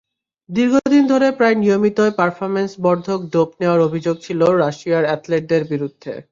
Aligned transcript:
দীর্ঘদিন 0.49 1.03
ধরে 1.07 1.27
প্রায় 1.37 1.57
নিয়মিতই 1.63 2.11
পারফরম্যান্স-বর্ধক 2.19 3.19
ডোপ 3.33 3.49
নেওয়ার 3.59 3.81
অভিযোগ 3.87 4.15
ছিল 4.25 4.39
রাশিয়ার 4.63 5.07
অ্যাথলেটদের 5.07 5.63
বিরুদ্ধে। 5.71 6.13